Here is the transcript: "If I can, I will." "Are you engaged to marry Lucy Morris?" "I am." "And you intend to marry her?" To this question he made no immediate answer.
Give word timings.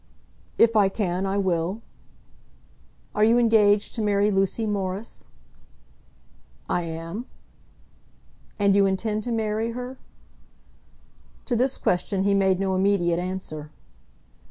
"If 0.57 0.75
I 0.75 0.89
can, 0.89 1.27
I 1.27 1.37
will." 1.37 1.83
"Are 3.13 3.23
you 3.23 3.37
engaged 3.37 3.93
to 3.93 4.01
marry 4.01 4.31
Lucy 4.31 4.65
Morris?" 4.65 5.27
"I 6.67 6.81
am." 6.81 7.27
"And 8.59 8.75
you 8.75 8.87
intend 8.87 9.21
to 9.25 9.31
marry 9.31 9.73
her?" 9.73 9.99
To 11.45 11.55
this 11.55 11.77
question 11.77 12.23
he 12.23 12.33
made 12.33 12.59
no 12.59 12.73
immediate 12.73 13.19
answer. 13.19 13.69